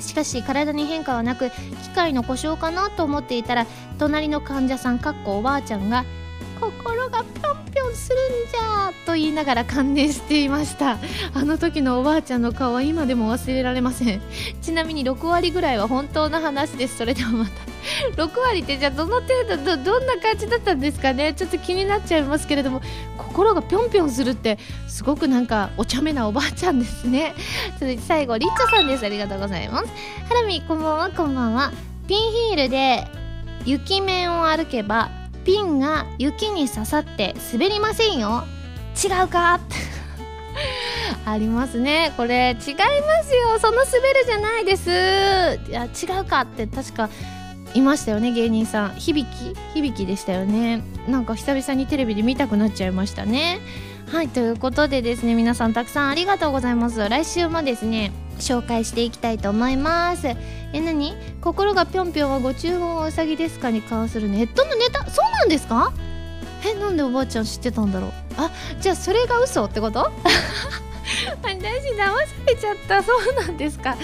[0.00, 3.66] しかし体に変化はなく機械の故障かなと思っていたら
[3.98, 6.04] 隣の患者さんかっこおばあちゃんが
[6.60, 10.98] 「心がぴょんぴょんするんじゃ」と言いながら感電していました。
[11.34, 14.20] あの時のおばあちゃんの顔は今でも忘れられません。
[14.60, 16.98] ちなみに6割ぐらいは本当の話です。
[16.98, 17.69] それではまた。
[18.16, 21.32] 6割ってじゃあどの程度どどんな感じだったんですかね？
[21.34, 22.80] ちょっと気になっちゃいますけれども
[23.18, 27.34] 心がぴょんぴょんするってすごくなんかお茶目なおばあちゃんですね。
[27.78, 29.04] 続いて最後リッチョさんです。
[29.04, 29.88] ありがとうございます。
[30.28, 31.72] ハラミこんばんはこんばんは。
[32.06, 33.06] ピンヒールで
[33.64, 35.10] 雪面を歩けば
[35.44, 38.44] ピンが雪に刺さって滑りませんよ。
[39.02, 39.60] 違うか？
[41.24, 42.12] ありますね。
[42.16, 43.58] これ違いますよ。
[43.60, 44.90] その滑るじゃないです。
[45.68, 47.08] いや違うかって確か
[47.74, 48.94] いましたよね芸人さん。
[48.96, 49.54] 響き？
[49.74, 50.82] 響きでしたよね。
[51.08, 53.60] なんか久々にテレビで見たくなっちゃいましたね。
[54.10, 57.08] はいということでですね皆さんたくさんありがとうございます。
[57.08, 60.26] 来週もですね紹介していきたいと思います。
[60.26, 60.36] え
[60.80, 61.14] 何？
[61.40, 65.08] 心がぴょんぴょんはご注文はうさぎですかに関するネットのネタ？
[65.10, 65.92] そうなんですか？
[66.66, 68.12] えなんでおばあちゃん知ってたんだろう？
[68.36, 70.10] あじゃあそれが嘘ってこと？
[71.42, 71.56] 私
[71.94, 73.02] 騙されちゃった。
[73.02, 73.96] そうなんですか？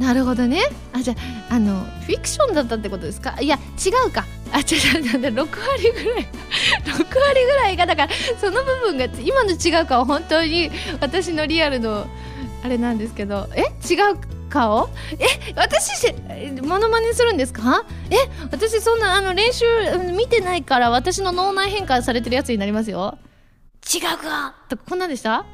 [0.00, 0.62] なるほどね。
[0.92, 1.14] あじゃ
[1.50, 3.36] ああのフィクションだったってことですか？
[3.40, 4.24] いや違うか。
[4.52, 6.26] あ違う違う6割ぐらい。
[6.84, 12.06] 6割ぐらいがだからその部分が今の違うかは本当に私のリアルの
[12.64, 13.46] あれなんですけど。
[13.54, 13.60] え？
[13.88, 14.16] 違う
[14.48, 15.52] 顔え？
[15.54, 16.12] 私
[16.62, 17.84] モノマネするんですか？
[18.10, 18.16] え？
[18.50, 19.64] 私そんなあの練習
[20.16, 23.18] 見てないから私の脳内変換されてるやつになりますよ。
[23.82, 24.54] 違うか？
[24.68, 25.34] とこんなでした？
[25.34, 25.44] あ合っ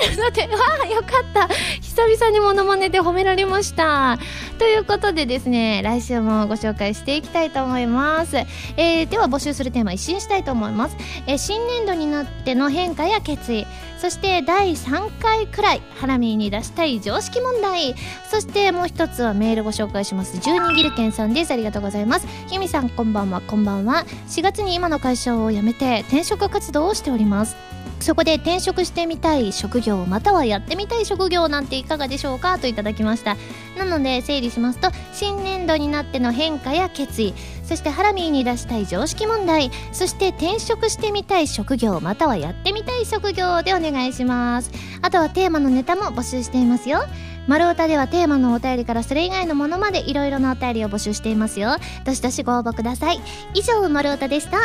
[0.00, 0.16] てる！
[0.16, 0.42] だって。
[0.48, 1.48] わあよかった。
[1.80, 4.18] 久々にモノマネで褒められました。
[4.58, 8.36] ということでですね来週もご紹介していきたいと思います、
[8.76, 13.66] えー、では募集するテーマ一新したいと思います、えー、新年度になっての変化や決意。
[14.02, 17.94] そして第3回くらいハラミーに出したい常識問題。
[18.28, 20.38] そしてもう一つはメールご紹介します。
[20.38, 21.52] 12ギルケンさんです。
[21.52, 22.26] ありがとうございます。
[22.50, 23.40] ユミさんこんばんは。
[23.42, 24.04] こんばんは。
[24.26, 27.54] 4月に今の会社を辞めて転職活動をしております。
[28.00, 32.58] そこで転職してみたい職業またはやってみたい職業なんていかがでしょうか？
[32.58, 33.36] といただきました。
[33.78, 37.34] なので整理しますと新年度になっての変化や決意。
[37.72, 44.70] そしてハラミーに出したい常識問題そして転職してみたい職業またはやってみたい職業でお願いします。
[45.00, 47.00] あとはテーマのネタも募集していますよ。
[47.48, 51.78] 丸太ではテーマのお便りからそれ以外のものまでいろいろなお便りを募集していますよ。
[52.04, 53.22] どしどしご応募ください。
[53.54, 54.58] 以上丸太でした。
[54.58, 54.64] は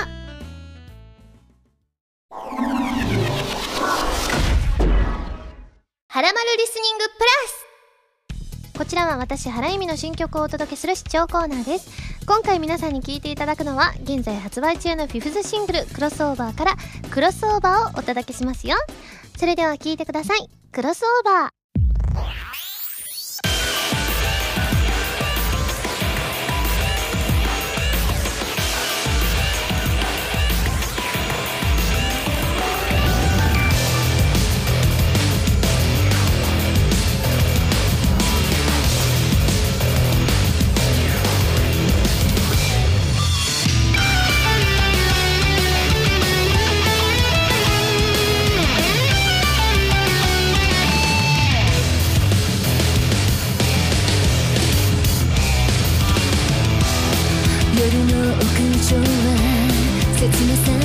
[6.22, 7.37] らまるリスニングプラス。
[8.88, 11.89] ちらは私、原由美の新曲をお届けする視聴コーナーです。
[12.26, 16.76] 今回皆さんに聴いていただくのは、現在発売中のフィフスシングル、クロスオーバーから、
[17.12, 18.78] クロスオーバーをお届けしますよ。
[19.38, 20.50] それでは聴いてください。
[20.71, 22.66] クロスオーバー。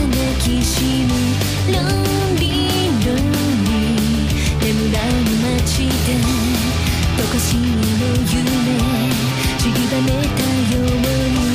[0.03, 1.11] なさがきしむ
[1.73, 3.17] ロンリーロン
[3.65, 5.15] リー眠らぬ
[5.61, 6.11] 街で
[7.17, 8.43] どこしの夢
[9.59, 10.43] ちりばめた
[10.75, 11.52] ように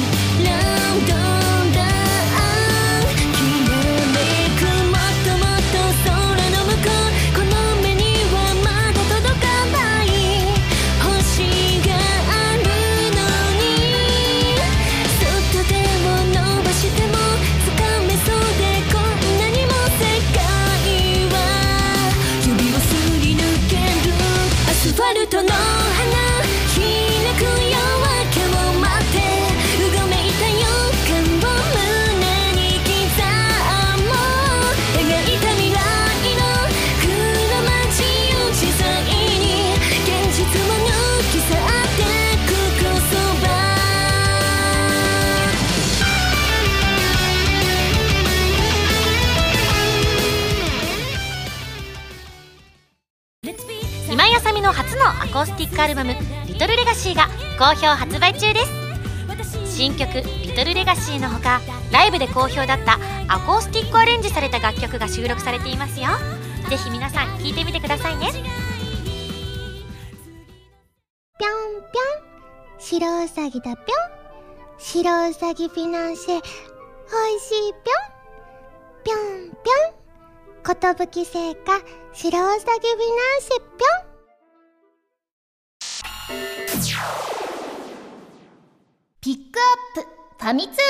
[55.38, 56.16] コースティックアルバム
[56.50, 57.28] 「リトルレガシーが
[57.60, 59.78] 好評発売中です。
[59.78, 60.12] 新曲
[60.42, 61.62] 「リトルレガシーのほか
[61.92, 66.08] ライブで好評だったアコースティックアレンジされた楽曲が収録されていますよ。
[66.72, 68.32] ぜひ皆さん聴いてみてくださいね。
[68.32, 68.42] ぴょん
[71.38, 72.18] ぴょん。
[72.80, 74.00] 白うさぎだぴょん。
[74.80, 78.18] 白うさぎフィナンシェおいしいぴょん。
[79.04, 80.64] ぴょんぴょん。
[80.66, 81.80] ことぶき製菓
[82.12, 84.07] 白うさぎフィナンシェぴょん。
[89.20, 89.60] ピック
[89.98, 90.08] アップ
[90.38, 90.82] ファミ通ニュー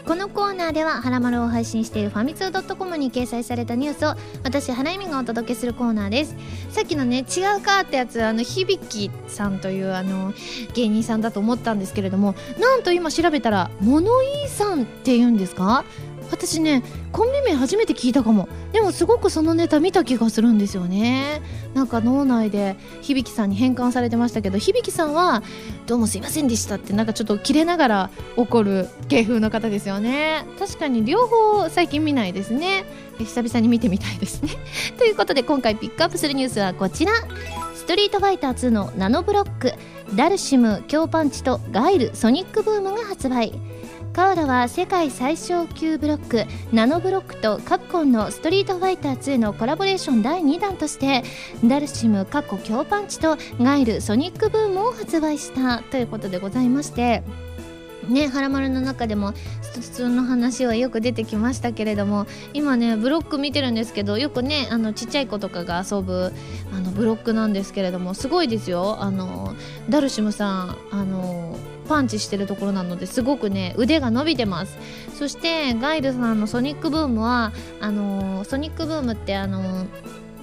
[0.00, 0.04] ス。
[0.04, 6.34] このコーナーでは「はらまる」を配信しているファミツー .com に掲載されたニュースを私花由美がお届けするコーナーです。
[6.70, 10.32] さっきのね違うかってやつあの響さんというあの
[10.74, 15.84] 芸人さんだと思ったんですけれどもなんと今調べたら物言いさんって言うんですか？
[16.30, 18.48] 私ねコンビ名初めて聞いたかも。
[18.72, 21.40] でもすごくそのネタ見た気がするんですよね。
[21.74, 25.42] なんか脳内で響さんに変換されてましたけど響さんは
[25.86, 30.44] 「どうもすいませんでした」ってなんかちょっとキレながら怒る芸風の方ですよね。
[30.58, 32.84] 確かに両方最近見ないですね。
[33.18, 34.50] 久々に見てみたいですね。
[34.98, 37.12] ということで今回ピックアップするニュースはこちら。
[37.74, 39.72] ストリートファイター2のナノブロック。
[40.14, 43.52] ダルシム強パンチとガイルソニックブームが発売。
[44.12, 51.22] 川田は世界最小級ブロックナノブロックとカプコンのストリートファイター2のコラボレーション第2弾として
[51.64, 57.22] ダルシム過去強パンチとガイルソニックブームを発売したということでございまして
[58.08, 59.32] ね、はらまるの中でも
[59.74, 66.32] 普通の話はよく出てきましたけれども今ねブロック見てるんですけどよくねあのちっちゃい子とかが遊ぶ
[66.72, 68.98] あのブロックなんですけれどもすごいですよ。
[69.00, 69.54] あの
[69.90, 71.56] ダルシムさんあの
[71.86, 74.76] パンチしてるところなのですごくね腕が伸びてます。
[75.18, 79.86] そしてガイルさんのソニックブームはあのソニックブームってあの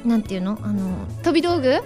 [0.04, 0.58] なんていうの？
[0.64, 1.82] あの飛び道具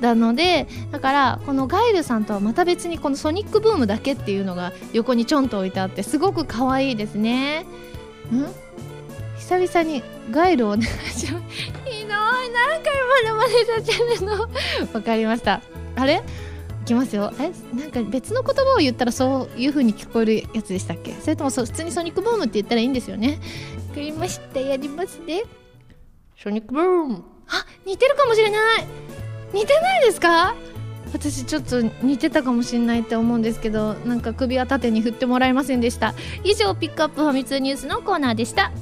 [0.00, 7.60] なのでだからこのガイルさんとはまた別にこのソニックブームだけっていうのが横にちょんと置いてあってすごく可愛いですね。
[7.60, 7.64] ん？
[9.38, 11.16] 久々にガイルをお願いします。
[11.16, 12.12] ひどい。
[12.52, 12.92] 何回
[13.26, 14.48] まで真似させるの。
[14.92, 15.62] わかりました。
[15.96, 16.22] あれ？
[16.84, 17.32] きますよ。
[17.38, 21.12] えなんか別の言葉を言ったらそういう風に聞こえるやつでしたっけ？
[21.20, 23.38] それともそ普通にソニックブームって言ったらいいんですよね？
[23.88, 25.44] わかりましたやりますね
[26.36, 27.24] ソニックブーム。
[27.48, 28.86] あ似てるかもしれない。
[29.52, 30.54] 似てないですか？
[31.12, 36.14] 私ちょっと似てたかもしれないって思うんですけどなんか首は縦に振ってもらえませんでした。
[36.42, 38.72] 以上ピックアップファミ通ニュースのコーナーでした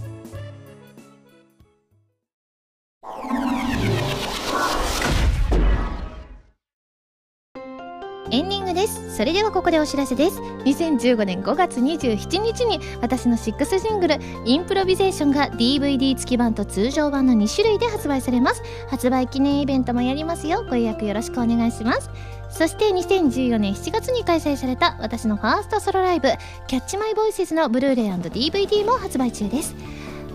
[9.21, 10.41] それではここでお知らせです。
[10.41, 14.17] 2015年5月27日に私の6シングル
[14.49, 18.63] 「インプロビゼーション」が DVD 付き版と通常版の2種類で発売されます。
[18.89, 20.65] 発売記念イベントもやりますよ。
[20.67, 22.09] ご予約よろしくお願いします。
[22.49, 26.31] そして2014年7月に開催された私のファーストソロライブ
[26.67, 29.77] 「キャッチマイボイスズのブルーレイ &DVD も発売中です。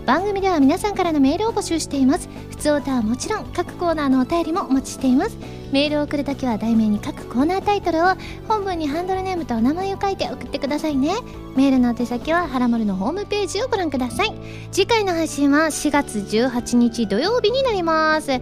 [0.06, 2.28] 番組では皆さんからのメールを募集しています。
[2.50, 5.36] 普通歌はもちろん各コーナーのお便りもお待ちしています。
[5.72, 8.14] メールを送るときは題名に各コーナータイトルを
[8.48, 11.14] 本文にハンドルネームとお名前を書いて送ってくださいね。
[11.56, 14.34] メールの宛先ははらまるのホームページをご覧ください。
[14.70, 18.32] 次回の配信は4月18日土曜日になります。
[18.32, 18.40] え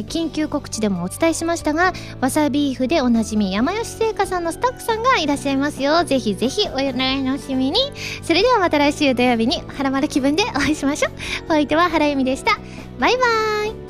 [0.00, 6.04] ー、緊急告知でもお伝えしましたがわさビーフでおなじみ山吉製菓さんのスタッフさんがいらっしゃいますよ。
[6.04, 7.78] ぜひぜひお楽しみに。
[8.22, 11.12] それではまた来週土曜日にはらまる気分でお会いしましょう。
[11.46, 12.58] お相手は原由美でした。
[12.98, 13.89] バイバーイ。